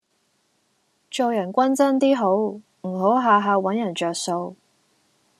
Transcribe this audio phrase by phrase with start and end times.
[1.11, 4.55] 做人均真 D 好，唔好吓吓搵人着數